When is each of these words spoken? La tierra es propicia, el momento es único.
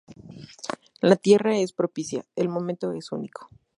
La 1.01 1.15
tierra 1.15 1.59
es 1.59 1.73
propicia, 1.73 2.25
el 2.35 2.49
momento 2.49 2.91
es 2.91 3.11
único. 3.11 3.49